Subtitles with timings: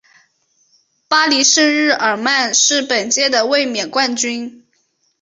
[1.07, 4.65] 巴黎圣日耳曼是本届的卫冕冠军。